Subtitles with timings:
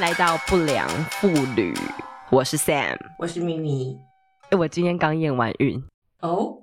[0.00, 1.72] 来到不良妇女，
[2.30, 2.98] 我是 Sam。
[3.16, 3.96] 我是咪咪。
[4.50, 5.80] 哎，我今天刚验完孕，
[6.20, 6.62] 哦，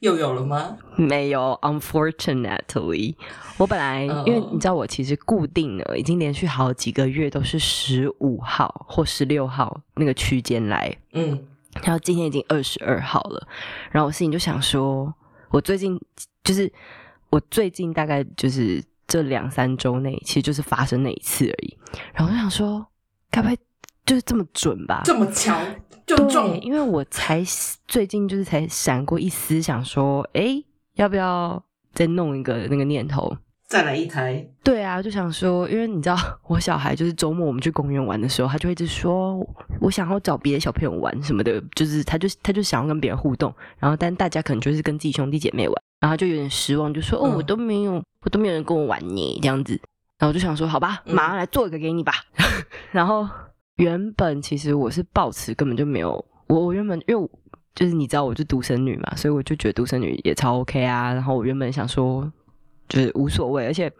[0.00, 0.76] 又有了吗？
[0.96, 3.14] 没有，unfortunately，
[3.56, 11.46] 我本来哦因为你知道我其实固定了，已经连续好几个月都是十五号或十六号那个区间来，嗯。
[11.82, 13.48] 然后今天已经二十二号了，
[13.90, 15.12] 然后我心里就想说，
[15.50, 15.98] 我最近
[16.44, 16.70] 就是
[17.30, 21.76] 我最近大概就是这两三周内，其实就是发生那一次而已。
[22.14, 22.86] 然后我想说，
[23.30, 23.56] 该不会
[24.04, 25.02] 就是这么准吧？
[25.04, 25.58] 这么巧
[26.06, 27.42] 就对，中，因为我才
[27.86, 33.36] 最近就是才闪过一丝想说，诶，要不要再弄一个那个念头？
[33.66, 34.46] 再来一台。
[34.62, 36.16] 对啊，就想说，因为你知道，
[36.48, 39.38] 我小孩就是周末我们去公园玩的时候，他就会一直说，
[39.80, 49.72] 我想要找别的小朋友玩什么的，就是他就他就想要跟别人互动，然后但大家可能就是跟自己兄弟姐妹玩，然后他就有点失望，就说，哦，嗯我都没有，我都没有人跟我玩呢，这样子，
[50.18, 52.12] 然后我就想说，好吧，嗯马上来做一个给你吧。
[52.92, 53.28] 然后
[53.76, 57.28] 原本其实我是抱持根本就没有，我我原本因为我
[57.74, 61.12] 就是你知道我是独生女嘛，所以我就觉得独生女也超 OK 啊。
[61.12, 62.30] 然后我原本想说
[62.88, 63.90] 就是无所谓，而且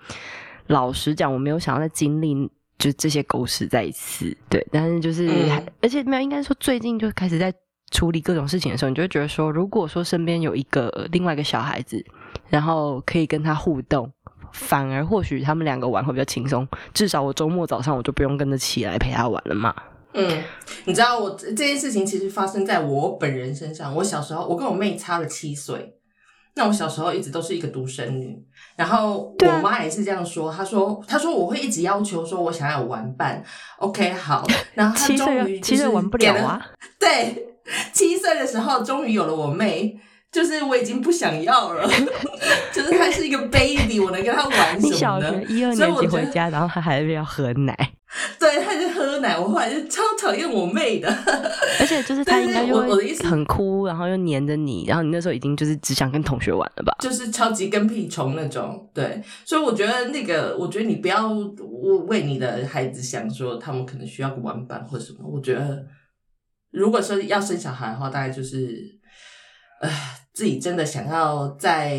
[0.68, 2.34] 老实讲，我没有想要再经历
[2.78, 4.36] 就这些狗屎再一次。
[4.48, 7.52] 对，但是就是、嗯而且没有，应该说最近就开始在
[7.90, 12.04] 处理各种事情的时候，你就会觉得说，如果说身边有一个另外一个小孩子，
[12.48, 14.12] 然后可以跟他互动。
[14.52, 19.74] 反而或许他们两个玩会比较轻松，至少我周末早上我就不用跟着起来陪他玩了嘛。
[20.14, 20.42] 嗯，
[20.86, 23.94] 你知道我这这件事情其实发生在我本人身上。
[23.96, 25.95] 我小时候，我跟我妹差了七岁。
[26.56, 28.34] 那我小时候一直都是一个独生女，
[28.76, 30.50] 然后我妈也是这样说。
[30.50, 33.44] 她说：“她说我会一直要求说我想要有玩伴。
[33.76, 34.46] ”OK，好。
[34.72, 36.66] 然后她七岁终于就是七岁玩不给了啊，
[36.98, 37.46] 对，
[37.92, 40.00] 七岁的时候终于有了我妹，
[40.36, 41.88] 就是我已经不想要了，
[42.70, 45.46] 就是他是一个 baby，我能跟他玩什么呢小学？
[45.48, 47.74] 一二年级回家，然后他还是要喝奶，
[48.38, 51.08] 对，他就喝奶，我后来就超讨厌我妹的。
[51.80, 56.94] 而且就是他应该就会意思很哭，然后又黏着你，然后你那时候已经就是只想跟同学玩了吧？
[57.00, 61.28] 就是超级跟屁虫那种，对，所以我觉得那个，我觉得你不要
[62.08, 65.20] 为你的孩子想说他们可能需要个玩伴或什么。
[65.26, 65.82] 我觉得，
[66.72, 68.84] 如果说要生小孩的话，大概就是，
[69.80, 69.90] 呃，
[70.36, 71.96] 自己真的想要再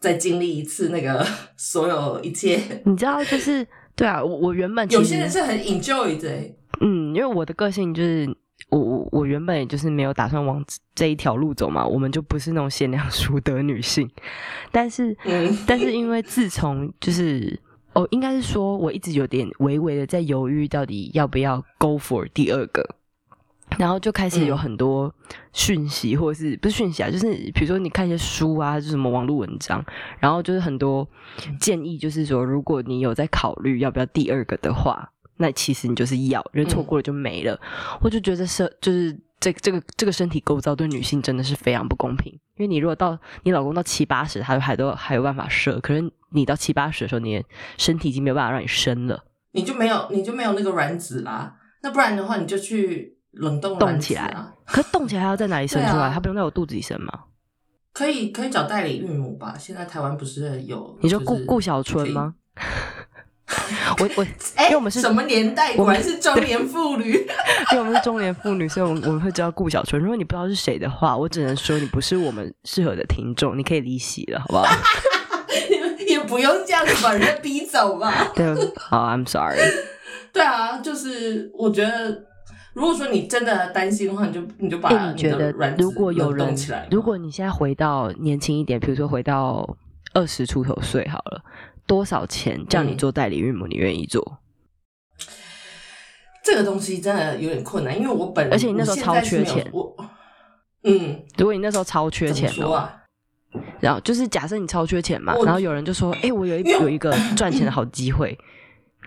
[0.00, 1.24] 再经历一次那个
[1.56, 2.60] 所有一切。
[2.84, 8.28] 你知道，就是对啊，我我原本有些人是很 enjoy 的欸，嗯，因为我的个性就是，
[8.70, 10.64] 我我我原本也就是没有打算往
[10.96, 14.10] 这一条路走嘛，我们就不是那种贤良淑德女性，
[14.72, 17.56] 但是，嗯 但是因为自从就是
[17.92, 22.84] 哦，应该是说我一直有点微微的在犹豫，到底要不要 go for 第二个。
[23.78, 25.12] 然后就开始有嗯很多
[25.52, 29.84] 讯息，或者是不是讯息啊，就是比如说你看一些书啊，就是什么网络文章，
[30.18, 31.08] 然后就是很多
[31.60, 37.60] 建议，就是说如果你有在考虑要不要第二个的话，那其实你就是要，因为错过了就没了。
[38.00, 47.44] 我就觉得是就是这这个这个身体构造对女性真的是非常不公平，因为你如果到你老公到七八十，他还都还有办法射，可是你到七八十的时候，你的
[47.76, 51.56] 身体已经没有办法让你生了，你就没有你就没有那个卵子啦。
[51.82, 54.34] 那不然的话，你就去冷冻卵动起来。
[54.66, 56.10] 可是动起来还要在哪里生出来？
[56.12, 57.12] 它不用在我肚子里生吗？
[57.92, 59.54] 可以可以找代理孕母吧？
[59.58, 60.98] 现在台湾不是有？
[61.00, 62.34] 你说就是顾顾小春吗？
[64.00, 64.24] 我我
[64.56, 65.74] 哎、因为我们是什么年代？
[65.76, 67.12] 我们是中年妇女。
[67.12, 70.00] 因为我们是中年妇女，所以我们我们会知道顾小春。
[70.00, 74.66] 如果你不知道是谁的话，我只能说你不是我们适合的听众，你可以离席了，好不好？
[76.06, 78.32] 也不用这样子把人家逼走吧？
[78.34, 78.46] 对，
[78.76, 79.58] 好，I'm sorry。
[80.32, 82.24] 对啊，就是我觉得，
[82.74, 89.76] 如果说你真的担心的话，你就你就把哎，你你觉得如果有人起来，如果你现在回到年轻一点，比如说回到
[90.12, 91.42] 二十出头岁好了，
[91.86, 94.38] 多少钱叫你嗯做代理孕母，你愿意做？
[96.44, 99.66] 这个东西真的有点困难，因为我本而且你那时候超缺钱。
[99.72, 99.96] 我
[100.82, 103.00] 嗯，如果你那时候超缺钱的话啊？
[103.80, 108.36] 然后就是假设你超缺钱嘛，然后有人就说，哎，我有一有一个赚钱的好机会，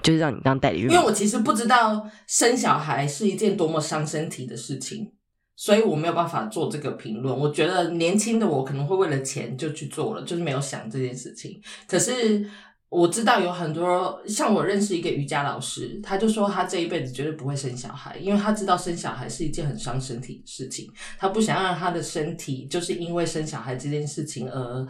[0.08, 0.90] 就是让你当代理孕。
[0.90, 5.12] 因为我其实不知道生小孩是一件多么伤身体的事情，
[5.58, 7.38] 所以我没有办法做这个评论。
[7.38, 11.62] 我觉得年轻的我可能会为了钱就去做了，就是没有想这件事情。
[11.86, 12.48] 可是
[12.88, 20.90] 我知道有很多，像我认识一个瑜伽老师，他就说他这一辈子绝对不会生小孩，因为他知道生小孩是一件很伤身体的事情，
[21.20, 24.88] 他不想让他的身体就是因为生小孩这件事情而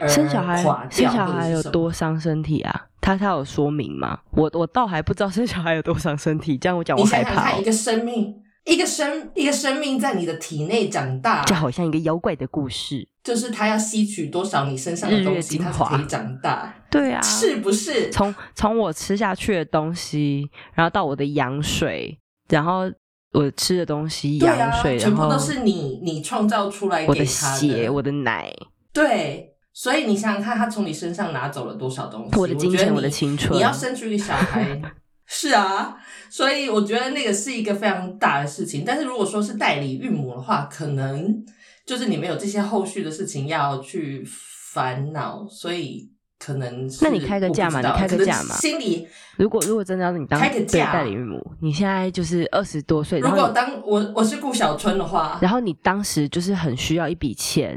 [0.00, 2.87] 而生小孩垮掉生小孩有多伤身体啊？
[3.00, 4.18] 他他有说明吗？
[4.32, 7.64] 我我倒还不知道 生小孩有多伤身体，这样我讲我害怕、哦你想想看，一。
[7.64, 8.34] 个生命，
[8.64, 13.08] 一个生一个生命在你的体内长大，就好像一个妖怪的故事。
[13.22, 16.74] 就是他要吸取多少你身上的东西，他才可以长大。
[16.90, 18.10] 对啊，是不是？
[18.10, 22.18] 从从我吃下去的东西，然后到我的羊水，
[22.48, 22.90] 然后
[23.32, 27.04] 我吃的东西，羊水，全部都是你你创造出来。
[27.06, 28.50] 我的血，我的奶。
[28.94, 32.36] 对，所以你想想看，他从你身上拿走了多少东西？
[32.36, 33.56] 我的金钱，我的青春。
[33.56, 34.82] 你要生出一个小孩，
[35.26, 35.96] 是啊。
[36.28, 38.82] 所以我觉得那个是一个非常大的事情。
[38.84, 41.44] 但是如果说是代理孕母的话，可能。
[41.86, 44.22] 就是你们有这些后续的事情要去
[44.74, 46.06] 烦恼，所以
[46.38, 47.80] 可能那你开个价嘛？
[47.80, 48.54] 你开个价嘛？
[48.56, 49.08] 心里
[49.38, 57.74] 如果如果真的要你当开个价代理孕母，你现在就是二十多岁，如果当我我是顾小春的话，然后你当时就是很需要一笔钱，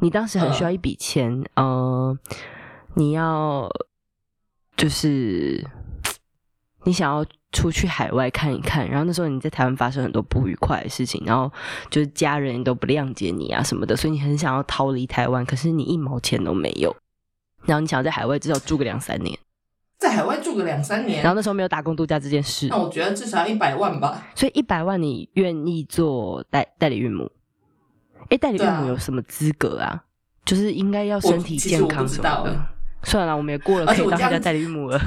[0.00, 2.18] 你当时很需要一笔钱，呃，
[2.94, 3.70] 你要
[4.76, 5.64] 就是
[6.84, 7.24] 你想要。
[7.52, 11.50] 出去海外看一看，然后那时候你在台湾发生很多不愉快的事情，然后
[11.90, 16.94] 就是家人都不谅解你啊什么的，所以你很想要逃离台湾，可是你一毛钱都没有，
[17.64, 19.36] 然后你想要在海外至少住个两三年，
[19.98, 27.32] 在海外住个两三年，然后那时候没有打工度假这件事，那我觉得至少一百万吧，所以一百万你愿意做代代理孕母？
[28.28, 30.04] 哎，代理孕母有什么资格啊？
[30.44, 32.56] 就是应该要身体健康什么的。
[33.04, 35.00] 算了，我们也过了可以当家代理孕母了。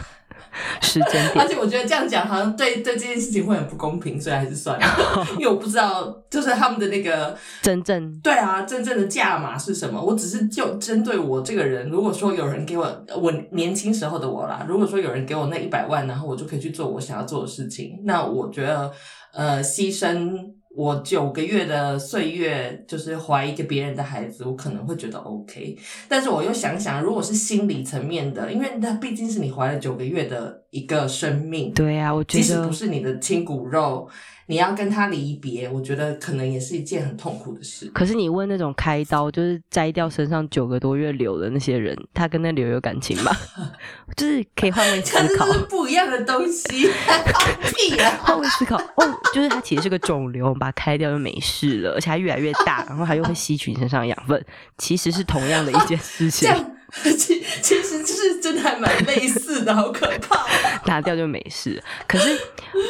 [0.82, 4.86] 时间点， 而且我觉得这样讲好像对对这件事情会很不公平，所以还是算了。
[5.40, 10.00] 因为我不知道，就是他们的那个真正对啊，真正的价码是什么？
[10.00, 18.92] 我只是就针对我这个人，如果说有人给我我年轻时候的我啦，如果说有人给我那一百万，然后我就可以去做我想要做的事情，那我觉得
[19.34, 20.54] 呃，牺牲。
[20.76, 25.78] 我九个月的岁月，就是怀一个别人的孩子，我可能会觉得 OK。
[26.08, 34.10] 但是我又想想，如果是心理层面的，因为那毕竟是你怀了九个月的一个生命，对啊，我觉得即使不是你的亲骨肉。
[34.48, 37.90] 你要跟他离别，我觉得可能也是一件很痛苦的事。
[37.94, 43.32] 可是你问那种开刀就是摘掉身上九个多月瘤的那些人，他跟那瘤有感情吗？
[44.18, 46.90] 就是可以换位思考，不一样的东西。
[47.76, 48.20] 屁啊！
[48.22, 54.46] 换位思考哦，就是它其实是个肿瘤，把它开掉就没事了，而且还越来越大，然后它又会吸取你身上的养分，
[54.78, 56.50] 其实是同样的一件事情。
[57.18, 60.46] 其其实就是真的还蛮类似的，好可怕。
[60.86, 61.82] 拿掉就没事。
[62.08, 62.38] 可是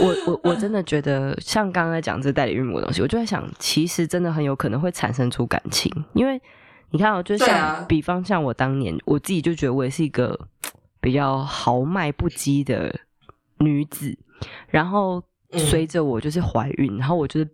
[0.02, 5.90] 我我我真的觉得，像刚刚在讲这代理孕母的东西，我就在想，其实真的很有可能会产生出感情。
[6.14, 6.42] 因为
[6.92, 10.38] 你看，哦就像比方像我当年，我自己就觉得我也是一个
[11.00, 12.94] 比较豪迈不羁的
[13.60, 14.18] 女子。
[14.68, 15.24] 然后
[15.54, 17.48] 随着我就是怀孕，然后我就是。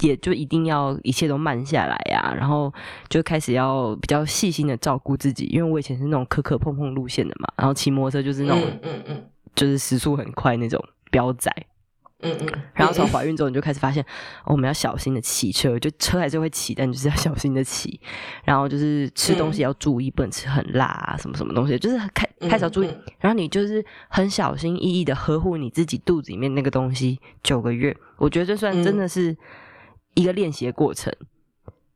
[0.00, 2.72] 也就一定要一切都慢下来呀，然后
[3.08, 9.24] 就开始要比较细心的照顾自己，因为我以前是那种磕磕碰碰路线的嘛，然后骑摩托车就是那种，嗯嗯，
[9.54, 11.48] 就是时速很快那种飙仔，
[12.22, 14.04] 嗯嗯，然后从怀孕之后你就开始发现，
[14.44, 18.00] 我们要小心的骑车，就车还是会骑，但就是要小心的骑，
[18.44, 22.88] 然后就是吃东西要注意，不能吃很辣啊，什么什么东西，就是开开始要注意，
[23.20, 29.36] 然后你就是很小心翼翼的呵护你自己肚子里面那个东西九个月，我觉得这算真的是。
[30.14, 31.12] 一个练习的过程，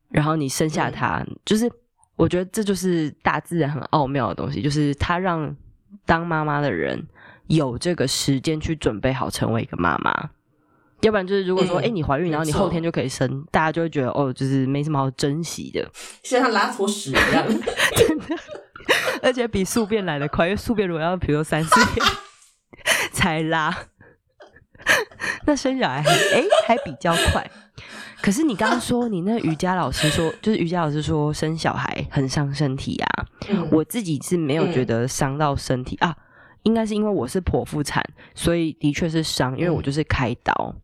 [0.09, 1.71] 然后你生下他，就是
[2.17, 5.55] 我觉得这就是大自然很奥妙的东西，就是它让
[6.05, 7.07] 当妈妈的人
[7.49, 10.31] 有这个时间去准备好成为一个妈妈。
[11.03, 15.87] 要不然就是如果说，哎，你怀孕，然后你后天就可以生，大家就会觉得哦，就是没什么好珍惜的，
[16.23, 17.47] 像拉坨屎一样，
[17.95, 18.25] 真的，
[19.23, 22.07] 而且比宿便来的快，因为宿便如果要比如三四天
[23.13, 23.77] 才拉，
[25.45, 27.49] 那生小孩哎还比较快。
[28.27, 33.25] 可是你刚刚说，你那瑜伽老师说， 就是瑜伽老师说生小孩很伤身体啊。
[33.71, 36.13] 我自己是没有觉得伤到身体啊，
[36.65, 38.05] 应该是因为我是剖腹产，
[38.35, 40.75] 所以的确是伤，因为我就是开刀。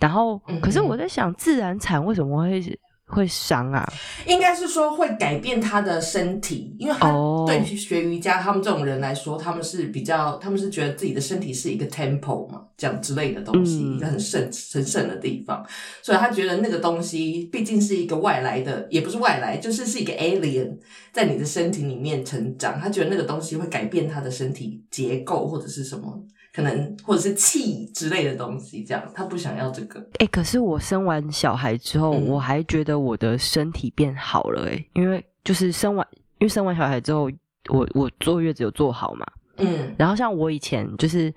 [0.00, 2.60] 然后，可是我在想，自然产为什么会？
[3.06, 3.86] 会伤啊，
[4.26, 7.12] 应该是说会改变他的身体，因为他
[7.46, 15.64] 对学瑜伽他们这种人来说，他们是比较，他们是觉得自己的身体是一个 temple 嘛，这样之类的东西，一个很圣神圣的地方，
[16.02, 20.78] 所以他觉得那个东西毕竟是一个外来的，也不是外来，就是是一个 alien
[21.12, 26.24] 在你的身体里面成长，他觉得那个东西会改变他的身体结构或者是什么。
[26.54, 30.00] 可能或者是气之类的东西，这样他不想要这个。
[30.20, 36.06] 哎，可是我生完小孩之后，我还觉得我的身体变好了哎，因为就是生完，
[36.38, 37.28] 因为生完小孩之后，
[37.70, 41.34] 我我坐月子有坐好嘛，嗯，然后像我以前就是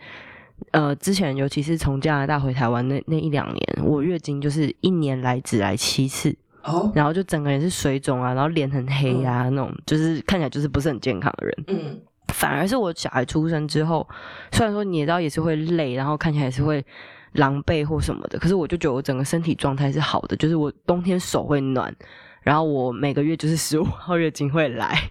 [0.69, 11.99] 呃，之前尤其是从加拿大回台湾那那一两年，我月经就是一年来只来七次哦，然后就整个人是水肿啊，然后脸很黑啊，那种就是看起来就是不是很健康的人，嗯。
[12.33, 14.07] 反而是我小孩出生之后，
[14.51, 16.85] 虽然说你也知道也是会累，然后看起来也是会
[17.33, 21.93] 狼狈或什么的，可是我就觉得我整个身体状态是好的，就是我冬天手会暖，
[22.41, 25.09] 然后我每个月就是十五号月经会来，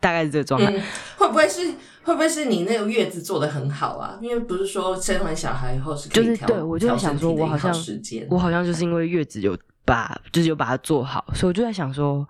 [0.00, 0.72] 大概是这个状态。
[0.72, 0.82] 嗯，
[1.18, 4.18] 会不会是会不会是你那个月子做的很好啊？
[4.20, 12.26] 因为不是说生完小孩以后是可以调就是对我就在调想说我好像时间，我好像就是因为月子有把，就是有把它做好，所以我就在想说，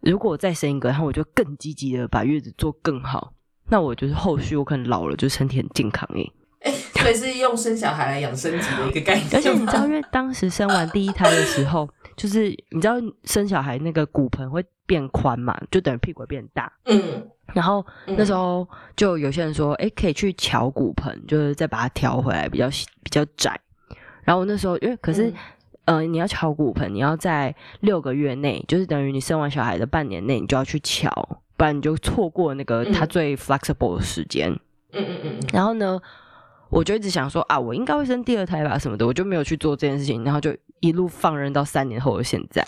[0.00, 3.32] 如果我再生一个，然后我就更积极的把月子做更好，
[3.68, 6.32] 那我就是后续我可能老了，就身体很健康诶。
[6.60, 9.26] 哎，所以是用生小孩来养身体的一个概念。
[9.32, 12.94] 而且你知道，因为当时生完第一胎的时候，就是你知道
[13.24, 16.72] 生小孩那个骨盆会变宽嘛，就等于屁股会变大。
[16.86, 17.00] 嗯，
[17.54, 23.58] 然后嗯那时候就有些人说，哎、可以去调骨盆，就是再把它调回来，比较细比较窄。
[24.24, 25.34] 然后我那时候因为可是、嗯
[25.84, 34.50] 呃，你要调骨盆，你要在六个月内，就是等于你生完小孩的半年内，你就要去调，不然你就错过那个嗯它最 flexible 的时间。
[34.92, 36.00] 嗯嗯嗯嗯，然后呢，
[36.70, 42.66] 我就一直想说啊，我应该会生第二胎吧什么的，我就没有去做这件事情，然后就一路放任到三年后的现在。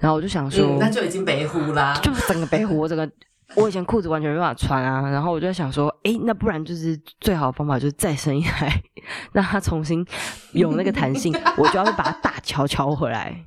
[0.00, 1.94] 然后我就想说，嗯，那就已经北呼啦。
[2.02, 3.08] 就整个北湖，我整个
[3.54, 8.82] 我以前裤子完全没办法穿啊，然后我就在想说，哎，那不然就是最好的方法就是再生一胎，
[9.32, 10.04] 让它重新
[10.52, 13.44] 有那个弹性，我就要去把它大敲敲回来，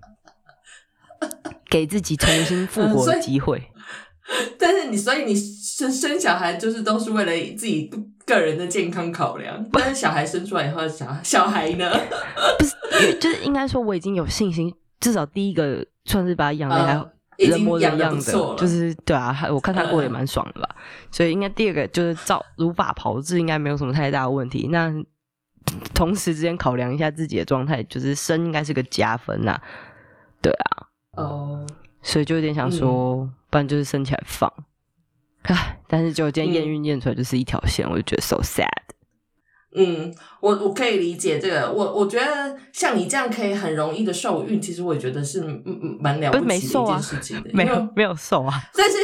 [1.70, 3.62] 给自己重新复活的机会。
[4.58, 7.92] 但是你，所以你生生小孩就是都是为了自己
[8.26, 9.66] 个人的健康考量。
[9.74, 11.92] 但是小孩生出来以后，小小孩呢？
[12.58, 20.70] 不是，就是应该说我已经有信心，至少第一个算是把他养的还呃 已人经养的模人样的，就是对啊，我看他过得也嗯蛮爽的吧。
[21.12, 24.70] 所以应该第二个就是照如法炮制，应该没有什么太大的问题。
[24.72, 24.94] 那
[25.94, 29.60] 同时之间考量一下自己的状态，就是生应该是个加分呐、
[30.42, 30.88] 对啊，
[31.18, 31.68] 哦。
[32.06, 34.52] 所以就有点想说，不然就是生起来放。
[35.44, 38.66] 唉，但是就今天验孕验出来就是一条线，我就觉得 so sad。
[39.76, 45.44] 嗯，我我可以理解这个，我我觉得像你这样可以很容易的受孕，其实我也觉得是
[46.00, 48.98] 蛮了不起的一件事情的，没有没有受啊， 但是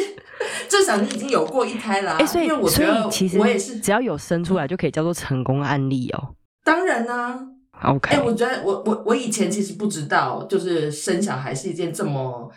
[0.68, 6.34] 至少你已经有过一胎啦、哎、所以我所觉得其实我也是，只要有生出来就可以叫做成功案例哦。
[6.64, 7.40] 当然啦、
[7.84, 12.52] OK，、哎、我觉得我我我以前其实不知道，就是生小孩是一件这么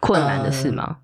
[0.00, 0.96] 困难的事吗？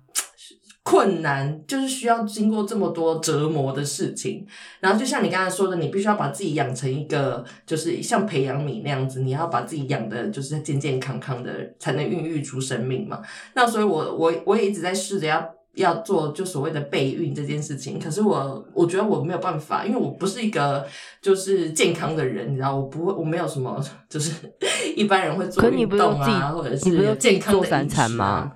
[0.83, 4.45] 困难，就是需要经过这么多折磨的事情。
[4.79, 13.21] 然后就像你刚才说的，你必须要把自己养成一个，就是像培养皿那样子，你要把自己养的就是健健康康的，才能孕育出生命嘛。
[13.55, 15.49] 那所以我我我也一直在试着要。
[15.75, 20.85] 要做就所谓的备孕这件事情，可是我我觉得我没有办法，因为我不是一个
[21.19, 24.31] 就是健康的人，你知道，我不会，我没有什么就是
[24.95, 28.51] 一般人会做你运动啊，或者是健康的饮食餐吗啊。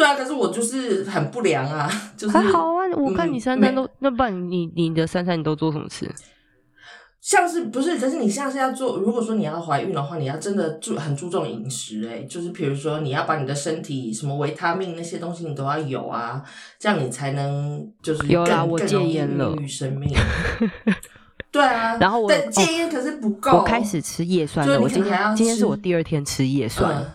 [0.00, 6.10] 对啊，可是我就是很不良啊， 就是还好啊，我看嗯你三餐都，那不然你你的三餐你都做什么吃？
[7.20, 7.98] 像是不是？
[7.98, 16.42] 可是你像是要做，如果说你要怀孕的话，你要真的注很注重饮食、欸，就是比如说你要把你的身体什么维他命那些东西你都要有啊，
[16.78, 20.10] 这样你才能就是有啦我戒烟了孕育生命。
[21.52, 27.06] 对啊，然后我戒烟可是不够，我开始吃叶酸就是了，我今天今天是我第二天吃叶酸，嗯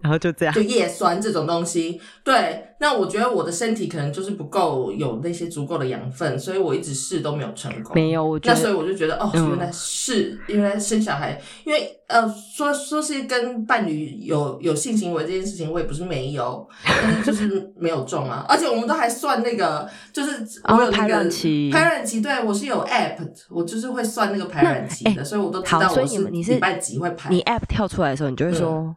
[0.00, 0.54] 然后就这样。
[0.54, 7.94] 就叶酸这种东西，对，那我觉得我的身体可能就是不够有那些足够的养分，所以我一直试都没有成功。
[7.94, 18.44] 没有，我觉那所以我就觉得，哦，嗯原来是原来生小孩，因为呃，说说是跟伴侣有有性行为这件事情，我也不是没有，但是就是 没有中啊。
[18.48, 23.16] 而且我们都还算那个，就是我有那个、哦排卵期排卵期，对我是有 app，
[23.50, 27.28] 我就是会算那个排卵期的，所以我都知道我是礼拜几会排。
[27.30, 28.94] 你 app 跳出来的时候，你就会说，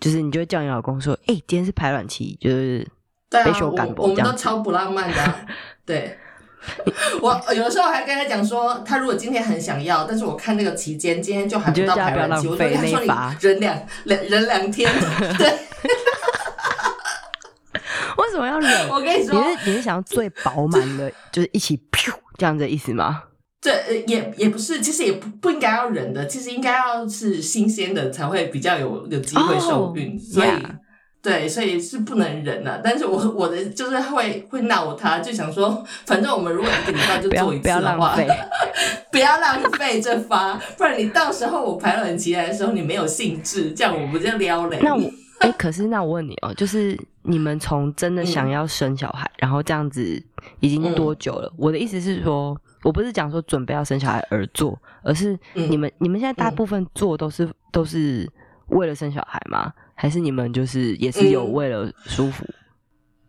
[0.00, 2.86] 就是你就会叫你老公说，哎，今天是排卵期，就是
[3.28, 5.46] 对啊，被修我我们都超不浪漫的啊、
[5.84, 6.16] 对。
[7.22, 13.08] 我有的时候还跟他讲说，他如果今天很想要，但是我看那个期间，今天就还不到排卵期，我就跟他说你
[13.40, 14.86] 忍两忍忍两天，
[15.38, 15.48] 对，
[18.18, 18.88] 为什么要忍？
[18.92, 23.22] 我跟你说，你是你是想要最饱满的，就是一起噗这样子的意思吗？
[23.60, 30.50] 这呃也也不是，其实也不不应该要忍的，其实应该要是新鲜的才会比较有有机会受孕哦所以。
[31.22, 38.28] 对，所以是不能忍的、但是我我的就是会会闹他，就想说，反正我们如果一个礼拜就做一不要次的话，浪费。
[39.12, 44.78] 不要浪费这发，不然你到时候我排卵期来的时候你没有兴致，这样我不就撩嘞？
[44.80, 45.02] 那我
[45.40, 50.22] 哎、可是那我问你哦，就是你们从真的想要生小孩，然后这样子
[50.60, 51.52] 已经多久了？
[51.58, 58.30] 我的意思是说，我不是讲说准备要生小孩而做，而是嗯你们、你们现在大部分做都是、都是
[58.68, 59.72] 为了生小孩吗？
[59.94, 62.44] 还是你们就是也是有嗯为了舒服？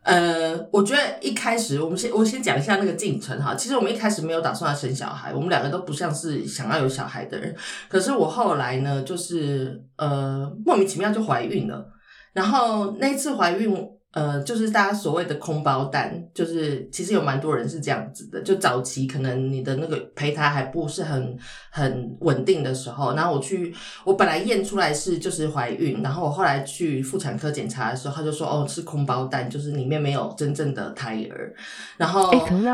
[0.03, 3.53] 呃，我觉得一开始我们先我先讲一下那个进程哈。
[3.53, 7.55] 其实我们一开始没有打算要生小孩，我们两个都不像是想要有小孩的人。
[7.87, 11.85] 可是我后来呢，就是呃莫名其妙就怀孕了。
[12.33, 13.71] 然后那次怀孕，
[14.13, 18.41] 呃，就是大家所谓的空包蛋，就是其实有蛮多人是这样子的。
[18.41, 21.37] 就早期可能你的那个胚胎还不是很
[21.69, 31.53] 很稳定的时候，然后我去，我本来验出来是就是怀孕，然后我后来去妇产科检查的时候，他就说哦是空包蛋，就是里面没有真正的胎儿。
[31.97, 32.29] 然后？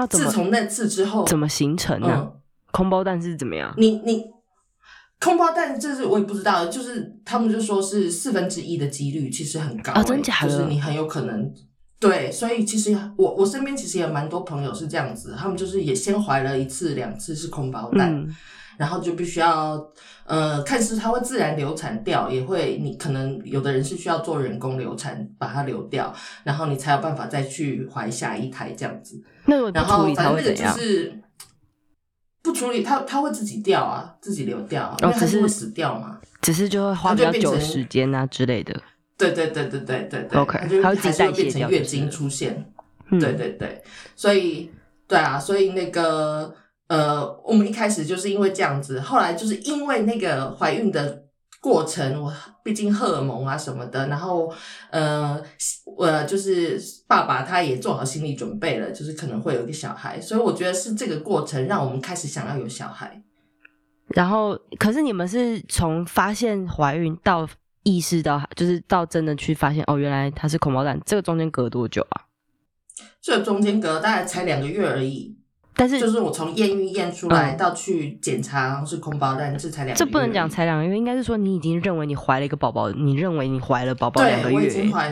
[0.10, 2.32] 自从那次之后，怎么形成呢？
[2.72, 3.74] 空包蛋是怎么样？
[3.77, 4.37] 你你。
[5.19, 11.51] 空包蛋，这是我也不知道，就是他们就说是四分之一的几率，其实很高，真假的，就是你很有可能
[12.00, 18.27] 对，所以其实我我身边其实也蛮多朋友是这样子，他们就是也先怀了一次两次是空包蛋，
[18.77, 19.83] 然后就必须要
[20.25, 29.19] 呃看似它会自然流产掉，也会你可能有的人是需要做人工流产把它流掉，然后你才有办法再去怀下一胎这样子。
[29.45, 31.19] 那然后反正那个就是。
[32.48, 36.18] 不处理它，它会自己掉啊，自己流掉，因为它是会死掉嘛。
[36.42, 38.74] 只是就会花比较久时间啊之类的。
[39.18, 40.39] 对对对对对对对。
[40.39, 42.72] OK，它会自己代变成月经出现。
[43.10, 43.84] 对对对，
[44.16, 44.72] 所以
[45.08, 46.56] 对啊，所以那个
[46.88, 51.24] 呃，我们一开始就是因为这样子，后来就是因为那个怀孕的。
[51.60, 52.32] 过程，我
[52.63, 54.54] 毕竟荷尔蒙啊什么的，然后
[54.92, 55.42] 呃，
[55.98, 63.24] 我就是爸爸他也做好心理准备了，就是可能会有一个小孩，所以我觉得是这个过程让我们开始想要有小孩。
[64.10, 67.50] 然后，可是你们是从发现怀孕到
[67.82, 72.24] 意识到，就是到真的去发现哦，原来他是恐毛蛋，这个中间隔多久啊？
[73.20, 75.36] 这中间隔大概才两个月而已。
[75.77, 84.69] 但是就是我从验孕验出来到去检查然后是空包蛋，这才两这不能讲才两个月，应该是说你已经认为你怀了一个宝宝，你认为你怀了宝宝两个月，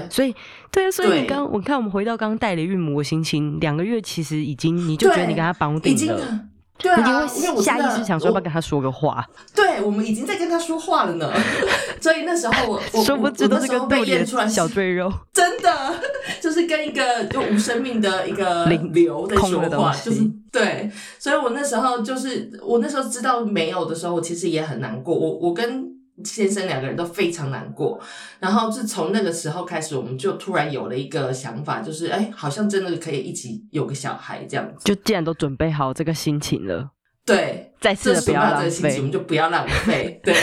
[0.10, 0.36] 所以
[0.72, 6.40] 对啊，所以你刚我看我们回到刚刚代理孕母的心情，两个月其实已经你就觉得你跟他绑定了。
[6.78, 9.26] 对啊，因为我下意识想说要不要跟他说个话。
[9.56, 11.32] 对，我们已经在跟他说话了呢。
[12.02, 15.96] 所以那时候我我说不知道这个被验出来小赘肉，真的
[16.42, 20.92] 就是跟一个就无生命的一个流在说话，就是对。
[21.18, 25.16] 所以我那时候就是我那时候知道没有的时候，我其实也很难过。
[25.16, 25.95] 我我跟。
[26.24, 28.00] 先生两个人都非常难过，
[28.40, 34.86] 然后自从那个时候开始，我们就突然有了一个想法，就是哎，好像真的可以一起有个小孩这样子。
[34.86, 36.90] 就既然都准备好这个心情了，
[37.26, 40.20] 对，再次的不要浪费，我们就不要浪费。
[40.24, 40.34] 对，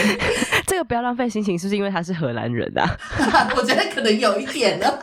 [0.66, 2.98] 这个不要浪费心情，是不是因为他是荷兰人啊？
[3.56, 4.86] 我觉得可能有一点呢。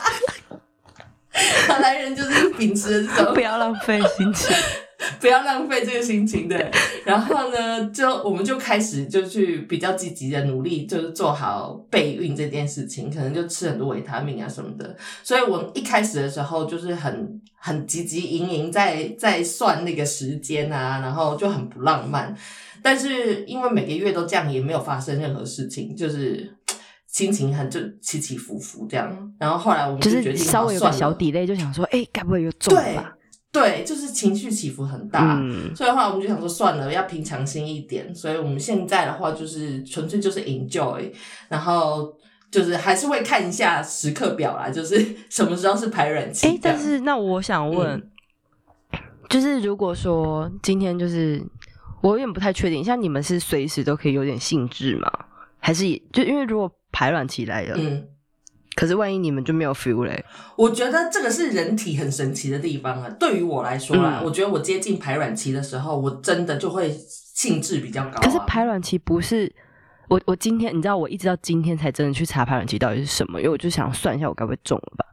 [1.66, 4.54] 荷兰人就是秉持这种不要浪费心情。
[5.18, 6.70] 不要浪费这个心情，对。
[7.04, 14.96] 然后呢，就我们就开始就去比较积极的努力，就是做好备孕这件事情，可能就吃很多维他命啊什么的。
[15.22, 22.36] 所以我一开始的时候就是很很积极营营，在在算那个时间啊，然后就很不浪漫。
[22.82, 26.54] 但是因为每个月都这样，也没有发生任何事情，就是
[27.06, 29.32] 心情很就起起伏伏这样。
[29.38, 33.14] 然后后来我们就决定稍微有个小底类，就想说，哎，该不会有中吧？
[33.52, 35.36] 对，就是情绪起伏很大，
[35.74, 38.14] 所以的话我们就想说算了，要平常心一点。
[38.14, 41.10] 所以我们现在的话就是纯粹就是 enjoy，
[41.48, 42.14] 然后
[42.48, 46.46] 就是还是会看一下时刻表啦，就是 什么时候是排卵期。
[46.46, 48.00] 哎，但是那我想问，
[49.28, 51.44] 就是如果说今天就是
[52.02, 55.10] 我有点不太确定，像你们是随时都可以有点兴致吗？
[55.58, 58.06] 还是就因为如果排卵期来了，嗯。
[58.80, 60.24] 可是万一你们就没有 feel 嘞？
[60.56, 63.10] 我觉得这个是人体很神奇的地方啊。
[63.20, 68.18] 对于我来说啦，我觉得我接近排卵期的时候，我真的就会兴致比较高。
[68.22, 69.52] 可是排卵期不是
[70.08, 75.04] 我，我今天你知道，我一直到今天才真的去查排卵期到底是什么，因为我就想算一下我该不会中了吧。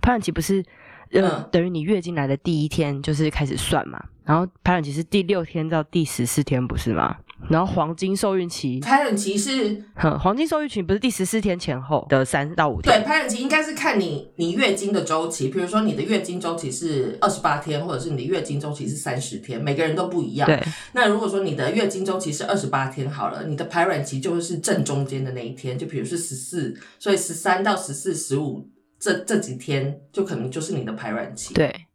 [0.00, 0.64] 排卵期不是
[1.10, 7.16] 呃等于你月经来的第一天就是开始算嘛，然后排卵期是第六天到第十四天，不是吗？
[7.48, 13.00] 然后黄金受孕期，排卵期是，哼黄金受孕期不是第十四天前后的三到五天。
[13.00, 20.46] 对，排卵期应该是看你你月经的周期，比如说你的月经周期是二十八天，或者是你的月经周期是三十天，每个人都不一样。
[20.48, 20.60] 对。
[20.92, 28.68] 那如果说你的月经周期是二十八天好了，你的排卵期就会是正中间的那一天，就比如是十四，所以十三到十四、十五
[28.98, 31.54] 这这几天就可能就是你的排卵期。
[31.54, 31.86] 对。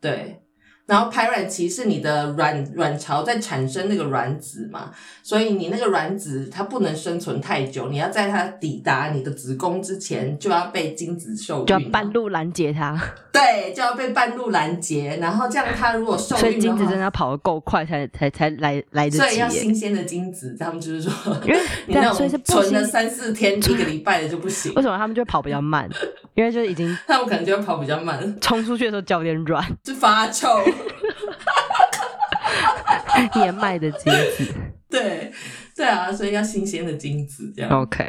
[0.00, 0.40] 对。
[0.86, 4.90] 然后排卵期是你的卵卵巢在产生那个卵子嘛，
[5.22, 13.00] 所以你那个卵子它不能生存太久，你要在它抵达你的子宫之前就要被精子受孕，就要半路拦截它。
[13.32, 19.16] 对，就要被半路拦截，然后这样它如果受孕所以精子真的要跑得够快才才才来来得及。
[19.16, 21.12] 所以要新鲜的精子，他们就是说，
[21.46, 24.72] 因为 你那种存了三四天、一个礼拜的就不行。
[24.74, 25.88] 为什么他们就跑比较慢？
[26.34, 30.48] 因为就已经他们可能就会跑比较慢，冲出去的时候脚有点软，就发臭。
[33.34, 34.54] 年迈的精子。
[34.88, 35.32] 对
[35.74, 37.70] 对啊，所以要新鲜的精子这样。
[37.70, 38.08] OK，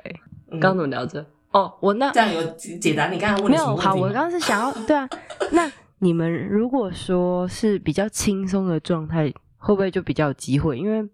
[0.51, 1.25] 嗯刚刚怎么聊着？
[1.51, 5.07] 哦，我那这样有解解答你刚刚问没有好，我刚刚是想要对啊，
[5.51, 10.77] 那你们如果说是比较轻松的状态，会不会就比较有机会？
[10.77, 11.07] 因为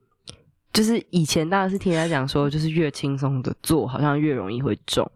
[0.73, 5.09] 就是以前当然是听人家讲说，就是越轻松的做，好像越容易会中。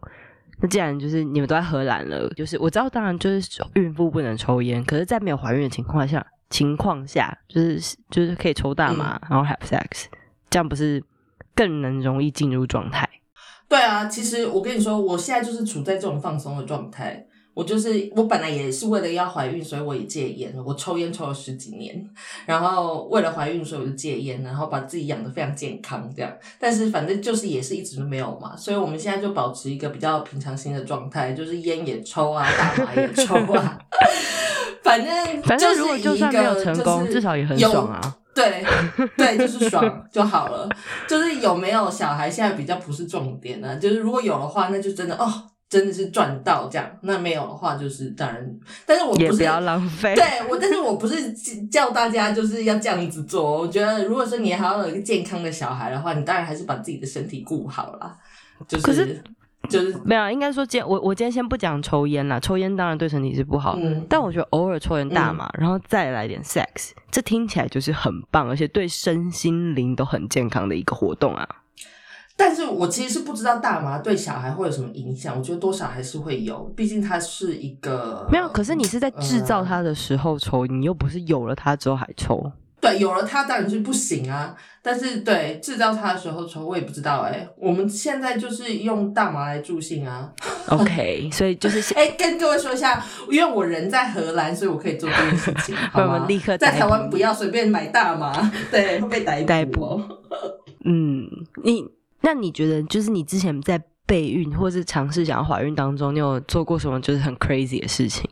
[0.58, 10.06] 那既然就是你们都在荷兰了，就是我知道，当然就是孕妇不能抽烟，可是，在没有怀孕的情况下，情况下就是就是可以抽大麻，然后 have sex，
[10.48, 11.02] 这样不是
[11.54, 13.08] 更能容易进入状态？
[13.68, 17.26] 对啊，其实我跟你说，我现在就是处在这种放松的状态。
[17.52, 20.54] 我就是我本来也是为了要怀孕，所以我也戒烟。
[20.62, 22.06] 我抽烟抽了十几年，
[22.44, 26.30] 然后为了怀孕，所以我就戒烟，然后把自己养得非常健康这样。
[26.60, 33.78] 但是反正就是也是一直都没有嘛，所以我们现在就保持一个比较平常心的状态，就是烟也抽啊，大麻也抽啊。
[34.86, 38.16] 反正反正如果就是一就算没有个成功，就是至少也很爽啊。
[38.34, 38.62] 对
[39.16, 40.68] 对，就是爽就好了。
[41.08, 45.32] 就是有没有小孩，现在比较不是重点啊、就是如果有的话，那就真的哦，
[45.70, 46.86] 真的是赚到这样。
[47.00, 48.46] 那没有的话，就是当然，
[48.84, 50.14] 但是我不是也不要浪费。
[50.14, 51.32] 对我，但是我不是
[51.70, 53.60] 叫大家就是要这样子做。
[53.60, 58.14] 我觉得，如果说你还要有一个健康的小孩的话，你当然还是把自己的身体顾好啦。
[58.68, 59.22] 就是可是
[59.68, 71.48] 就是没有啊，应该说今天我我今天先不讲抽烟啦，抽烟当然对身体是不好，嗯但我觉得偶尔抽点大麻，然后再来点 sex，这听起来就是很棒，而且对身心灵都很健康的一个活动啊。
[72.38, 82.52] 但是我其实是不知道大麻对小孩会有什么影响，我觉得多少还是会有，毕竟它是一个没有，可是你是在制造呃它的时候抽，你又不是有了它之后还抽。
[82.90, 84.54] 对，有了它当然是不行啊。
[84.82, 90.30] 但是对制造它的时候抽，我也不知道哎、我们现在就是用大麻来助兴啊。
[90.68, 96.14] OK，所以就是哎、跟各位说一下，因为我人在荷兰，所以我可以做这件事情， 好吗？
[96.14, 98.32] 我们立刻在台湾不要随便买大麻，
[98.70, 99.46] 对，会被逮捕、哦。
[99.46, 100.02] 逮捕
[100.88, 101.28] 嗯，
[101.64, 101.84] 你
[102.20, 108.24] 那你觉得就是你之前在备孕或是尝试想要怀孕当中，你有做过什么就是很 crazy 的事情？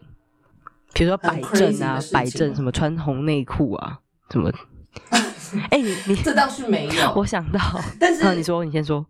[0.93, 3.99] 比如说很摆正啊摆正什么穿红内裤啊，
[4.31, 4.51] 什么？
[5.71, 7.61] 哎、你你这倒是没有， 我想到，
[8.01, 9.05] 但是啊，你说，你先说。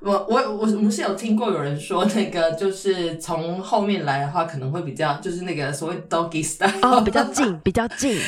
[0.00, 8.18] 我我我我们是有听过有人说，那个就是从后面来的话，可能会比较就是那个所谓 doggy style，哦，比较近，比较近，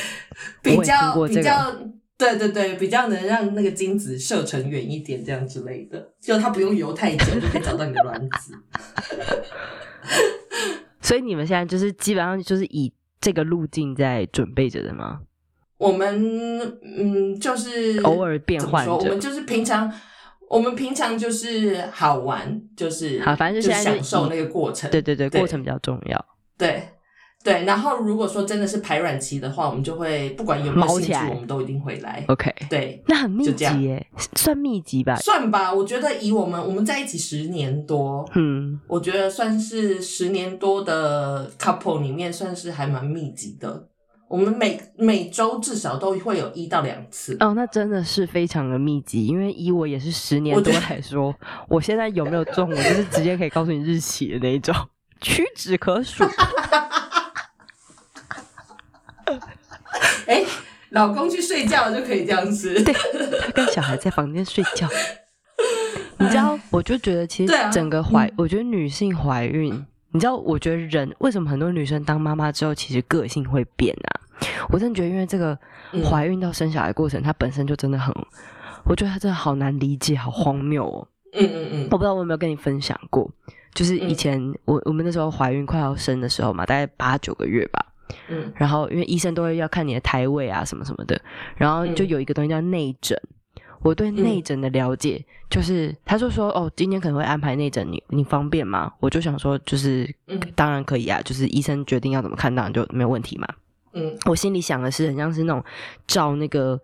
[0.61, 1.75] 比较比较，
[2.17, 8.53] 对对对，比较能让那个精子射程远一点，这样之类的，就它不用游太久就可以找到你的卵子。
[11.01, 15.19] 所以你们现在就是基本上就是以这个路径在准备着的吗？
[15.81, 19.91] 我们嗯，就是偶尔变换说我们就是平常。
[20.47, 24.91] 我们平常就是好玩，就是好反正就就现在享受那个过程。
[24.91, 26.25] 对对对，过程比较重要。
[26.57, 26.89] 对
[27.41, 32.25] 对，然后如果说真的是排卵期的话，我们就会不管有没有兴趣我们都一定会来。
[32.27, 35.15] OK，对，那很密集耶，算密集吧？
[35.15, 43.87] 算吧，我觉得以我们我们在一起十年多，嗯，我觉得算是十年多的 couple 里面，算是还蛮密集的。
[44.31, 47.35] 我们每每周至少都会有一到两次。
[47.41, 51.35] 哦，那真的是非常的密集，因为以我也是十年多来说，
[51.67, 54.73] 我现在有没有中，我就是直接可以告诉你日期的那一种，
[55.19, 56.23] 屈指可数。
[60.27, 60.45] 哎、
[60.91, 62.81] 老公去睡觉了就可以这样子。
[62.83, 62.93] 对，
[63.41, 64.87] 他跟小孩在房间睡觉。
[66.17, 74.21] 你知道，我就觉得其实整个怀，嗯我觉得女性怀孕，你知道，我觉得人为什么很多女生当妈妈之后，其实个性会变啊？
[74.69, 75.57] 我真的觉得，因为这个
[75.91, 78.13] 嗯怀孕到生小孩过程，它本身就真的很，
[78.85, 81.07] 我觉得它真的好难理解，好荒谬哦。
[81.33, 83.29] 嗯嗯嗯我不知道我有没有跟你分享过，
[83.73, 87.85] 就是以前我我们那时候怀孕快要生的时候嘛，大概八九个月吧。
[88.27, 91.21] 嗯然后因为医生都会要看你的胎位啊什么什么的，
[91.55, 93.17] 然后就嗯有一个东西叫内诊。
[93.81, 98.91] 我对内诊的了解就是，他就说哦，今天可能会安排内诊，你你方便吗？
[98.99, 103.47] 我就想说，就是嗯当然可以啊，就是医生决定要怎么看，当然就没有问题嘛。
[103.93, 105.63] 嗯我心里想的是，很像是那种
[106.07, 106.79] 照那个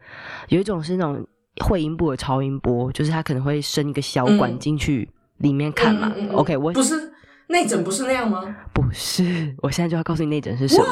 [0.49, 1.25] 有一种是那种
[1.65, 5.07] 会阴部的超音波，就是他可能会伸一个小管嗯进去
[5.37, 6.13] 里面看嘛。
[6.33, 7.13] OK，我不是
[7.47, 8.43] 内诊不是那样吗？
[8.73, 10.85] 不是，我现在就要告诉你内诊是什么。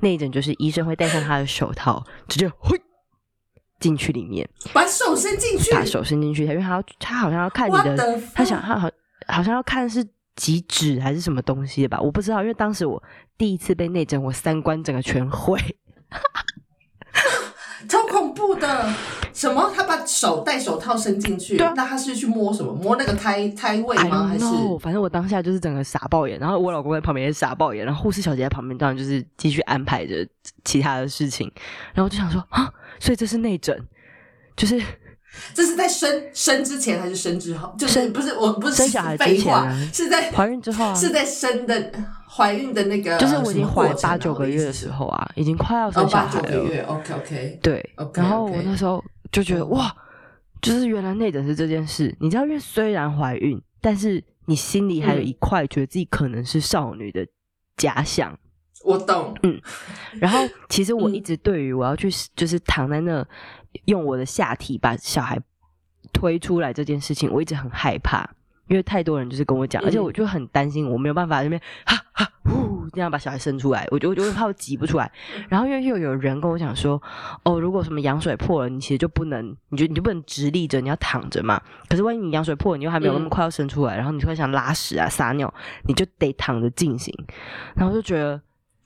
[0.00, 2.76] 内诊就是医生会戴上他的手套，直接挥
[3.80, 8.90] 进去里面，把手伸进去，把手伸进去，因为他要他好像要看你的他想他好
[9.26, 10.06] 好像要看是
[10.36, 13.02] 几指还是什么东西的吧，我不知道，因为当时我
[13.36, 15.58] 第一次被内诊，我三观整个全毁。
[17.88, 18.92] 超恐怖的。
[19.32, 19.72] 什么？
[19.74, 22.72] 他把手戴手套伸进去，那他是去摸什么？
[22.72, 24.28] 摸那个胎胎位吗？
[24.28, 24.44] 还是
[24.80, 30.24] 反正我当下就是整个傻爆眼，然后我老公在旁边也傻爆眼，然后护士小姐在旁边当然就是继续安排着
[30.64, 31.50] 其他的事情，
[31.94, 33.76] 然后我就想说啊，所以这是内诊，
[34.56, 34.80] 就是
[35.52, 37.74] 这是在生生之前还是生之后？
[37.76, 41.90] 就是不是我不是生小孩之废话，前啊是在怀孕之后啊，是在生的
[42.36, 49.96] 怀孕的那个，就是我已经怀八九个月的时，候啊，已经快要哦，生小八孩了，九个月，OK OK，对然后我那时候就觉得嗯哇，
[50.60, 57.24] 就是原来内诊是这件事，你知道，因为虽然怀孕，但是你心里还有嗯一块觉得自己可能是少女的
[57.76, 58.36] 假想。
[58.84, 59.60] 我懂，嗯
[60.18, 63.24] 然后其实我嗯一直对于我要去就是躺在那
[63.86, 65.40] 用我的下体把小孩
[66.12, 68.28] 推出来这件事情，我一直很害怕。
[68.68, 75.10] 因为太多人就是跟我讲，而且嗯我就很担心，我没有办法那边哈哈呼这样把小孩生出来，我就我就会怕我挤不出来。
[75.48, 77.00] 然后因为又有人跟我讲说，
[77.42, 81.60] 哦，如果什么羊水破了，你其实就不能，你就你就不能直立着，你要躺着嘛。
[81.88, 85.52] 可是万一你羊水破了，你又还没有那么嗯快要生出来，然后你突然想拉屎啊、撒尿，
[85.86, 87.12] 你就得躺着进行。
[87.74, 88.40] 然后就觉得，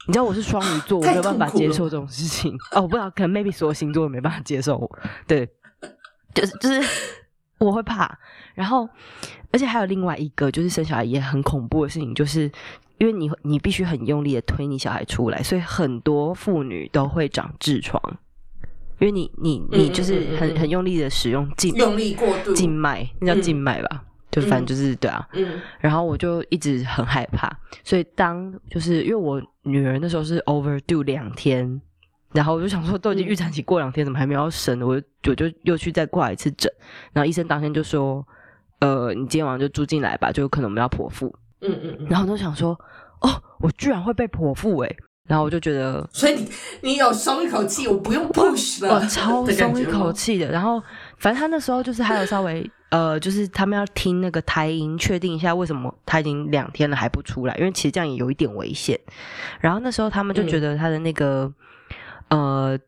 [0.07, 2.57] 你知道我是双鱼座，我没有办法接受这种事情。
[2.71, 4.99] 哦，我不知道，可能 maybe 所有星座都没办法接受我。
[5.27, 5.47] 对，
[6.33, 6.81] 就是就是
[7.65, 8.17] 我会怕。
[8.55, 8.87] 然后，
[9.51, 12.51] 而且还有另外一个，就是生小孩也很恐怖的事情，就是
[12.97, 18.01] 因为你你必须很用力的推你小孩出来，所以很多妇女都会长痔疮，
[18.99, 20.59] 因为你你你嗯就是很嗯嗯嗯。
[20.59, 24.03] 很用力的使用静用力过度，静脉，那叫静脉吧。
[24.31, 25.59] 就反正就是对啊，嗯。
[25.79, 27.51] 然后我就一直很害怕，
[27.83, 31.81] 所以当就是因为我女儿那时候是 overdue 两天，
[32.33, 34.79] 然后我就想说都已经预产期过两天，怎么还没有要生？
[34.81, 36.71] 我就我就又去再挂一次诊，
[37.11, 38.25] 然后医生当天就说，
[38.79, 41.33] 呃，你今天晚上就住进来吧，就有可能我们要剖腹。
[41.61, 42.79] 嗯嗯嗯，然后我就想说，
[43.21, 46.49] 哦，我居然会被剖腹诶、然后我就觉得 所以你
[46.81, 50.49] 你有松一口气，我不用 push 了，我超松一口气的。
[50.51, 50.81] 然后
[51.17, 58.99] 反正他那时候就是还有稍微呃，就是他们要听那个胎音，确定一下为什么他已经两天了还不出来，因为其实这样也有一点危险。
[59.59, 61.51] 然后那时候他们就觉得他的那个、
[62.29, 62.79] 呃，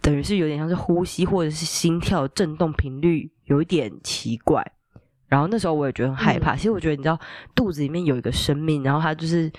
[0.00, 4.64] 等于是有点像是呼吸或者是心跳震动频率有一点奇怪。
[5.28, 6.54] 然后那时候我也觉得很害怕。
[6.54, 7.18] 其实我觉得你知道
[7.54, 9.50] 肚子里面有一个生命，然后他就是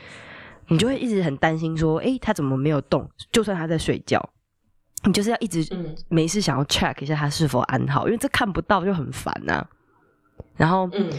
[0.68, 3.10] 你就会一直很担心说，诶，他怎么没有动？
[3.32, 4.30] 就算他在睡觉。
[5.06, 9.68] 你就是要一直嗯没事想要 check 一下他是否安好，因为这看不到就很烦呐、
[10.56, 11.10] 然后，嗯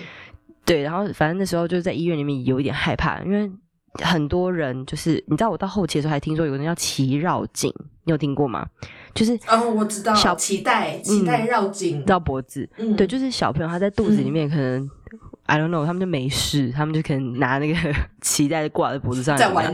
[0.64, 3.52] 对，然后反正那时候就在医院里面有一点害怕，因为
[4.02, 7.72] 很多人就是你知道，我到后期的时候还听说有人叫脐绕颈，
[8.04, 8.66] 你有听过吗？
[9.14, 14.90] 就是哦，我知道，小脐带脐带绕颈，绕脖子，嗯对，就是小朋友他在肚子里面可能、
[15.46, 19.72] I don't know，他们就没事，他们就可能拿那个 脐带挂在脖子上，在玩，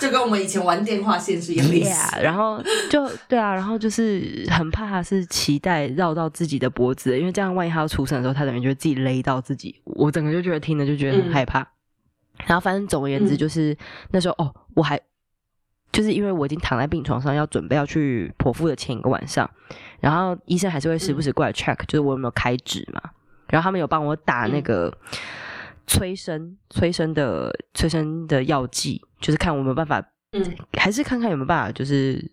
[0.00, 1.90] 就跟我们以前玩电话线是一样的意思。
[1.90, 9.80] Yeah，然后就对啊，然后就是很怕他是脐带绕到自己的脖子，因为这样万一他要出生的时候，他等于就会自己勒到自己。
[9.84, 11.64] 我整个就觉得听了就觉得很害怕。
[12.46, 13.38] 然后反正总而言之，嗯。
[13.38, 13.76] 就是、
[14.10, 15.00] 那时候哦，我还
[15.90, 19.48] 就是因为我已经躺在病床上，要准备要去剖腹的前一个晚上，
[20.00, 23.02] 然后医生还是会时不时过来 check，、就是我有没有开指嘛。
[23.48, 24.90] 然后他们有帮我打那个
[25.86, 30.02] 催生、催生的催生的药剂，就是看我有没有办法
[30.32, 32.32] 嗯，还是看看有没有办法，就是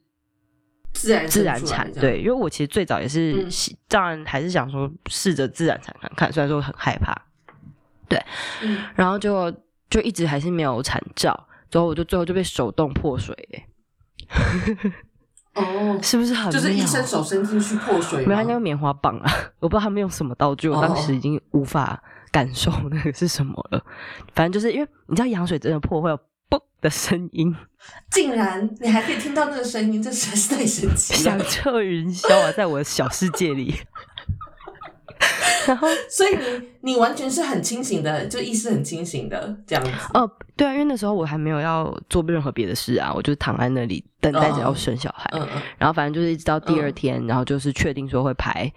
[0.94, 1.92] 自然自然产。
[1.92, 3.50] 对，因为我其实最早也是嗯，
[3.90, 7.14] 当然还是想说试着自然产看看，虽然说很害怕，
[8.62, 8.78] 嗯。
[8.96, 9.54] 然后就
[9.90, 13.66] 就一直还是没有产照，之后我就最后就被手动破水、欸
[15.56, 23.84] 哦， 是不是很就是医妙生手伸进去破水没有，他吗应该用棉花棒啊，我不知道他们用什么道具，我当时已经无法感受那个是什么了。
[24.36, 26.18] 反正就是因为你知道羊水真的破会有
[26.50, 27.56] 嘣的声音，
[28.12, 31.44] 竟然你还可以听到那个声音，这实在是太神奇响了。
[31.46, 33.74] 彻云霄啊，在我的小世界里。
[35.68, 39.92] 然后 所以你你完全是很清醒的，就意识很清醒的这样子。
[40.14, 45.30] 哦，对啊，因为那时候我还没有要做任何别的事啊，我就躺在那里等待着要生小孩。
[45.34, 48.72] 嗯嗯然后反正就是一直到第二嗯天，然后就是确定说会排，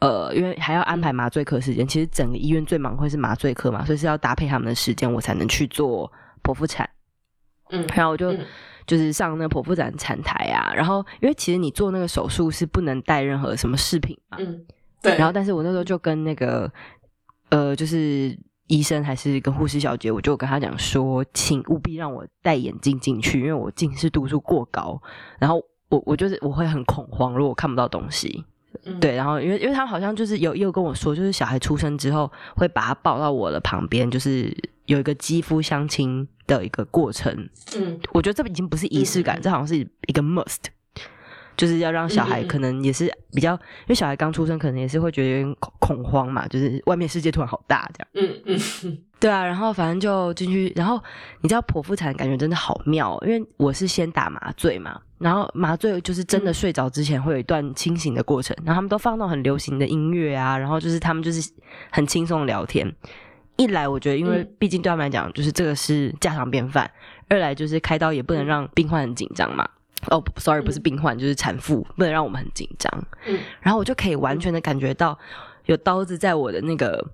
[0.00, 1.86] 呃，因为还要安排麻醉科时间。
[1.86, 6.10] 其实整个医院最忙会是麻醉科嘛，所以是要搭配他们的时间，我才能去做
[6.42, 6.88] 剖腹产。
[7.70, 8.40] 嗯然后我就、嗯
[8.84, 14.60] 就是上那个剖腹产产台啊，然后因为其实你做那个手术是不能带任何什么饰品嘛，嗯，
[15.02, 15.16] 对。
[15.16, 16.70] 然后，但是我那时候就跟那个
[17.50, 18.38] 呃，就是
[18.68, 25.00] 医生还是跟护士小姐，我就跟他讲说，请务必让我戴眼镜进去，因为我近视度数过高，
[25.38, 28.44] 然后我我就是我会很恐慌，如果我看不到东西。
[28.84, 34.50] 嗯对，然后因为因为他好像就是有也有跟我说，就是小孩出生之后会把他抱到我的旁边，就是
[34.86, 37.30] 有一个肌肤相亲的一个过程。
[37.76, 40.71] 嗯我觉得这已经不是仪式感，这好像是一个 must。
[41.56, 48.28] 就是要让小孩可能也是比较，因为小孩刚出生，可能也是会觉得有点恐恐慌嘛，就是外面世界突然好大这样。
[48.28, 48.42] 嗯
[48.84, 51.00] 嗯 对啊，然后反正就进去，然后
[51.42, 61.52] 你知道剖腹产感觉真的好妙哦，因为我是先打麻醉嘛，然后麻醉就是真的嗯睡着之前会有一段清醒的过程，然后他们都放那种很流行的音乐啊，然后就是他们就是
[61.90, 62.92] 很轻松聊天。
[63.56, 66.84] 一来我觉得，因为嗯毕竟对他们来讲，就是这个是家常便饭；
[67.28, 69.68] 二来就是开刀也不能嗯让病患很紧张嘛。
[70.10, 73.04] 哦不，sorry，不是嗯病患，就是产妇，不能让我们很紧张。
[73.26, 75.16] 嗯然后我就可以完全的感觉到
[75.66, 77.04] 有刀子在我的那个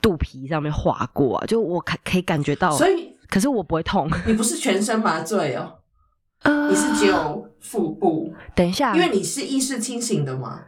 [0.00, 4.08] 肚皮上面划过啊，就我可可以感觉到，所以可是我不会痛。
[4.26, 5.78] 你不是全身麻醉哦，
[6.44, 10.62] 呃你是只有腹部，等一下，因为你是意识清醒的嘛。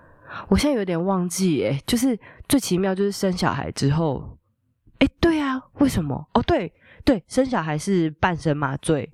[0.48, 4.36] 我现在有点忘记哎，就是最奇妙就是生小孩之后，
[4.98, 6.28] 哎，对啊，为什么？
[6.34, 6.72] 哦，对
[7.04, 9.10] 对，生小孩是半身麻醉，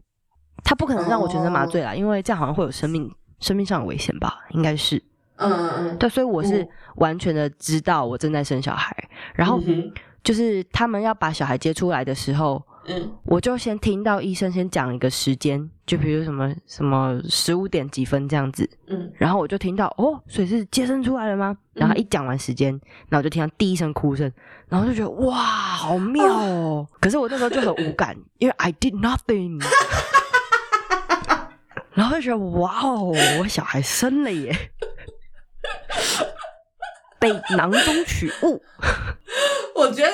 [0.64, 4.40] 他不可能让我全身麻醉啦，因为这样好像会有生命生命上的危险吧？
[4.50, 4.96] 应该是
[5.36, 5.98] 嗯嗯嗯。
[5.98, 8.96] 对，所以我是嗯完全的知道我正在生小孩，
[9.34, 21.54] 然后嗯就是他们要把小孩接出来的时候，嗯我就先听到医生先讲一个时间，就比如什么什么十五点几分这样子，嗯，然后我就听到哦，所以是接生出来了吗？
[21.74, 22.70] 然后一讲完时间，
[23.08, 24.32] 然后我就听到第一声哭声，
[24.68, 26.88] 然后就觉得哇，好妙哦！
[27.00, 29.60] 可是我那时候就很无感，因为 I did nothing，
[31.94, 34.54] 然后就觉得哇哦，我小孩生了耶，
[37.18, 38.60] 被囊中取物。
[39.76, 40.10] 我觉得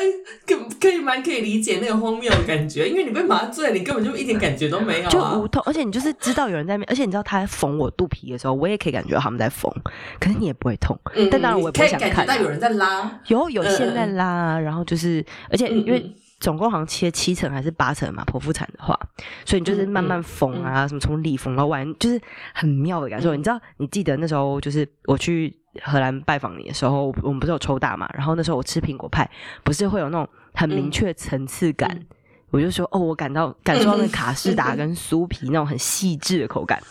[0.46, 9.70] 可可以蛮可以理解那个荒谬的感觉，因为你被麻醉，你根本就一点感觉都没有、啊，就无痛，而且你就是知道有人在面，而且你知道他在缝我肚皮的时候，我也可以感觉到他们在缝，
[10.18, 10.98] 可是你也不会痛。
[11.14, 18.98] 嗯，但当然我也不会你可以感想看到有人在拉，有有嗯线在拉啊，然后就是，而且嗯因为嗯总共好像切七层还是八层嘛，剖腹产的话，
[19.44, 22.20] 所以你就是慢慢缝啊，什么从里缝到外，就是
[22.54, 23.36] 很妙的感受。
[23.36, 28.10] 嗯你知道，你记得那时候就是我去荷兰拜访你的时候，我们不是有抽大嘛？
[28.14, 29.30] 然后那时候我吃苹果派，
[29.62, 31.88] 不是会有那种很明确层次感。
[31.92, 32.06] 嗯
[32.52, 36.82] 我就说哦，我感到感受到那 卡士达跟酥皮那种很细致的口感。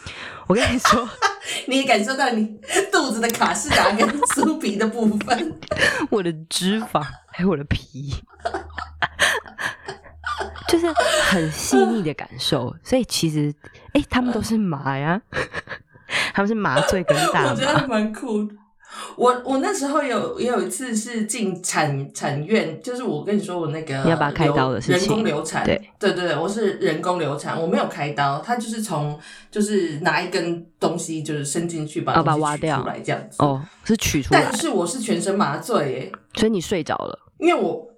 [0.48, 1.06] 我跟你说，
[1.68, 2.46] 你也感受到你
[2.92, 5.54] 肚子的卡士达跟酥皮的部分，
[6.10, 8.14] 我的脂肪还有我的皮，
[10.68, 10.86] 就是
[11.30, 12.76] 很细腻的感受。
[12.84, 13.54] 所以其实，
[13.94, 15.22] 哎、他们都是麻呀，
[16.34, 17.88] 他们是麻醉跟大我觉得麻。
[17.88, 18.54] 蛮酷的。
[19.15, 29.19] 我我那时候有也有一次是进产产院，就是我跟你说我那个你要开刀的事情人工流产，对对对对，我是人工流产，我没有开刀，他就是从
[29.52, 33.38] 就是拿一根东西就是伸进去把哦把它挖掉出来这样子。
[33.43, 37.19] 哦，是取出来但，是我是全身麻醉耶，所以你睡着了。
[37.38, 37.88] 因为我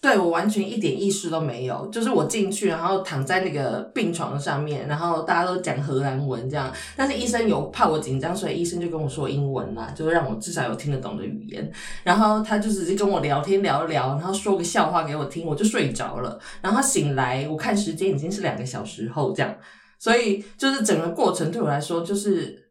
[0.00, 11.68] 对我完全一点意识都没有，就是我进去，然后躺在那个病床上面，然后大家都讲荷兰文这样，但是医生有怕我紧张，所以医生就跟我说英文啦，就是让我至少有听得懂的语言。
[12.04, 16.38] 然后他就直接跟我聊天聊一聊，然后说个笑话给我听，我就睡着了。
[16.62, 19.52] 然后醒来，我看时间已经是两个小时后这样，
[19.98, 22.70] 所以就是整个过程对我来说就是，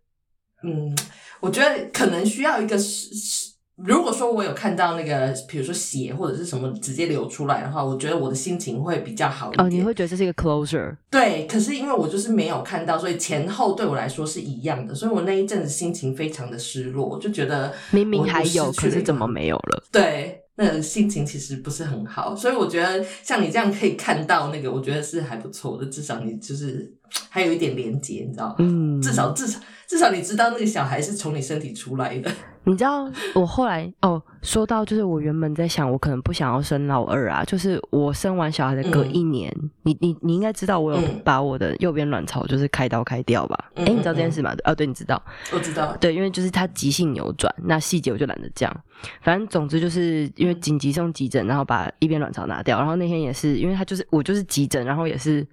[0.63, 0.97] 嗯，
[1.41, 3.56] 我觉得可能需要一个时时。
[3.77, 9.65] 如果说我有看到那个，比如说血或者是什么直接流出来的话，我觉得我的心情会比较好一点。
[9.65, 19.83] 哦，你会觉得这是一个 closure，对，可是因为我就是没有看到，所以前后对我来说是一样的，所以我那一阵子心情非常的失落，就觉得明明还有，可是怎么没有了？
[19.91, 26.91] 对，那个心情其实不是很好，所以我觉得像你这样可以看到那个，我觉得是还不错的，至少你就是
[27.29, 28.55] 还有一点连接，你知道吗？
[28.57, 32.31] 嗯，至少至少至少你知道那个小孩是从你身体出来的。
[32.67, 39.49] 你知道我后来哦，说到就是我原本在想，我可能不想要生老二啊，就是我生完小孩的隔嗯一年，
[39.84, 43.58] 你你你应该知道我有嗯把我的右边卵巢就是开刀开掉吧？
[43.75, 44.53] 哎、嗯你知道这件事吗？
[44.65, 45.21] 哦，对，你知道，
[45.53, 48.75] 我知道，对，因为就是它急性扭转，那细节我就懒得讲。
[49.21, 55.47] 反正总之就是因为紧急送急诊，然后把一边卵巢拿掉，然后那天也是因为他就是我就是急诊，然后也是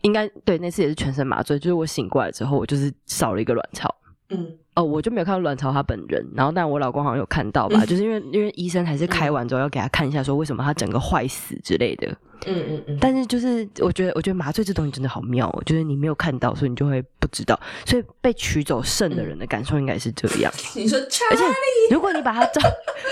[0.00, 3.94] 应该对那次也是全身麻醉，就是我醒过来之后，我就是少了一个卵巢。
[4.28, 12.08] 嗯哦，我就没有看到卵巢他本人，然后但我老公好像有看到吧，嗯就是因为因为医生还是开完之后要给他看一下，说为什么他整个坏死之类的。
[12.46, 17.58] 嗯嗯嗯，但是就是我觉得，我觉得麻醉这东西真的好妙哦，就是你没有看到，所以你就会不知道。
[17.86, 20.52] 所以被取走肾的人的感受应该是这样。
[20.74, 21.42] 你说而且
[21.90, 22.60] 如果你把他照，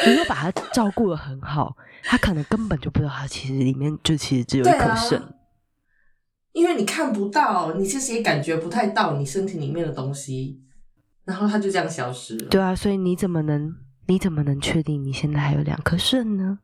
[0.06, 5.22] 你如果把他照顾的很好，他可能根本就不知道他其实里面就其实只有一颗肾。
[6.52, 10.60] 因为你看不到，你其实也感觉不太到你身体里面的东西，
[11.24, 12.48] 然后它就这样消失了。
[12.48, 13.74] 对啊，所以你怎么能
[14.06, 16.58] 你怎么能确定你现在还有两颗肾呢？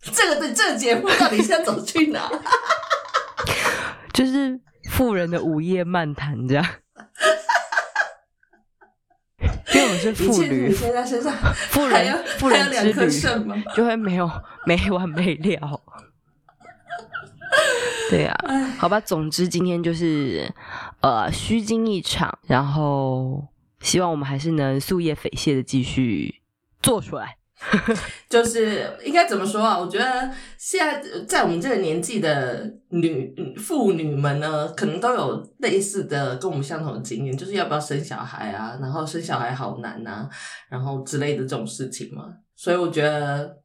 [0.02, 2.28] 这个的这个节目到底是要走去哪？
[4.12, 4.60] 就是
[4.90, 6.66] 富人的午夜漫谈这样。
[9.74, 11.32] 因为我们是一妇女切女，生在身上
[11.70, 13.56] 妇还有人妇还有两颗人之旅肾吗？
[13.74, 14.30] 就会没有
[14.66, 15.80] 没完没了。
[18.10, 20.52] 对啊，哎，好吧，总之今天就是
[21.00, 23.48] 呃虚惊一场，然后
[23.82, 26.40] 希望我们还是能夙夜匪懈的继续
[26.80, 27.36] 做出来。
[28.28, 29.78] 就是应该怎么说啊？
[29.78, 30.28] 我觉得
[30.58, 40.28] 现在在我们这个年纪的女嗯妇女们呢，可能都有类似的跟我们相同的经验，就是要不要生小孩啊，然后生小孩好难啊，
[40.68, 42.24] 然后之类的这种事情嘛。
[42.56, 43.56] 所以我觉得，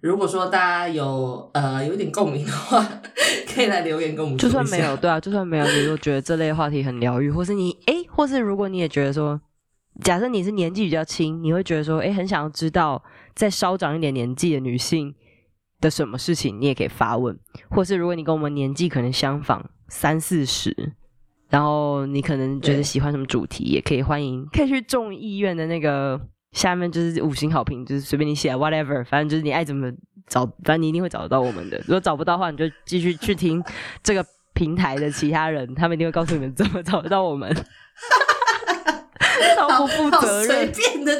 [0.00, 2.84] 如果说大家有呃有一点共鸣的话，
[3.54, 4.36] 可以来留言跟我们。
[4.36, 9.40] 就算没有，对啊，就算没有，你如果觉得这类话题很疗愈，或是你诶，或是如果你也觉得说，
[10.02, 13.02] 假设你是年纪比较轻，你会觉得说，哎，很想要知道
[13.34, 15.14] 再稍长一点年纪的女性
[15.80, 17.38] 的什么事情，你也可以发问，
[17.70, 20.94] 或是如果你跟我们年纪可能相仿三四十。
[21.50, 26.20] 然后你可能觉得喜欢什么主题，也可以欢迎，可以去众议院的那个
[26.50, 29.88] 下面就是五星好评，就是随便你写啊 whatever，反正就是你爱怎么
[30.26, 31.78] 找，反正你一定会找得到我们的。
[31.80, 33.62] 如果找不到的话，你就继续去听
[34.02, 37.54] 这个平台的其他人，他们一定会告诉你们怎么找得到我们。
[39.56, 40.46] 超不负好责任。
[40.46, 41.12] 随便的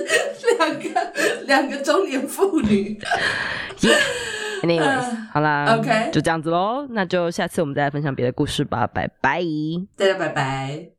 [0.58, 1.12] 两个
[1.46, 2.98] 两个中年妇女。
[4.62, 6.86] Anyways，呃好啦 OK 就这样子喽。
[6.90, 9.42] 那就下次我们再来分享别的故事吧，拜拜。
[9.96, 10.94] 大家拜拜。